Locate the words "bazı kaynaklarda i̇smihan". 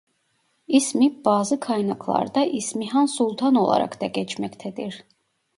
1.25-3.05